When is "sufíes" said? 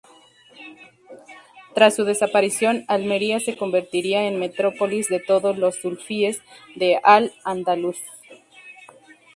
5.75-6.41